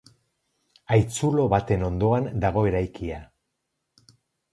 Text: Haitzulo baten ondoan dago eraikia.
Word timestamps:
Haitzulo 0.93 1.45
baten 1.53 1.85
ondoan 1.89 2.31
dago 2.45 2.63
eraikia. 2.71 3.21